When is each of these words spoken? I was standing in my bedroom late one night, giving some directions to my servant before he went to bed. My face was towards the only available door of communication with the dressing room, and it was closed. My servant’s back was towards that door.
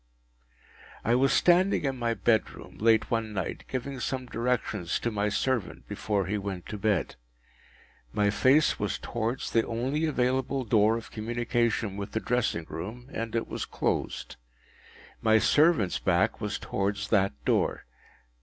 I 1.05 1.13
was 1.13 1.31
standing 1.31 1.85
in 1.85 1.95
my 1.95 2.15
bedroom 2.15 2.79
late 2.79 3.11
one 3.11 3.33
night, 3.33 3.65
giving 3.67 3.99
some 3.99 4.25
directions 4.25 4.97
to 4.97 5.11
my 5.11 5.29
servant 5.29 5.87
before 5.87 6.25
he 6.25 6.39
went 6.39 6.65
to 6.69 6.77
bed. 6.79 7.17
My 8.11 8.31
face 8.31 8.79
was 8.79 8.97
towards 8.97 9.51
the 9.51 9.63
only 9.63 10.05
available 10.07 10.63
door 10.65 10.97
of 10.97 11.11
communication 11.11 11.97
with 11.97 12.13
the 12.13 12.19
dressing 12.19 12.65
room, 12.67 13.09
and 13.13 13.35
it 13.35 13.47
was 13.47 13.63
closed. 13.65 14.37
My 15.21 15.37
servant’s 15.37 15.99
back 15.99 16.41
was 16.41 16.57
towards 16.57 17.09
that 17.09 17.33
door. 17.45 17.85